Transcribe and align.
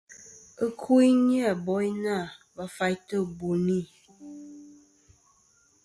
Ɨkuyn 0.65 1.15
ni-a 1.27 1.51
boyna 1.65 2.15
va 2.55 2.65
faytɨ 2.75 3.17
buni. 3.37 3.79